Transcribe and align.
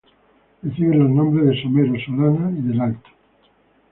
Reciben 0.63 0.97
los 0.99 1.09
nombres 1.11 1.45
de 1.45 1.61
Somero, 1.61 1.93
Solana 2.03 2.51
y 2.57 2.61
del 2.63 2.81
Alto. 2.81 3.09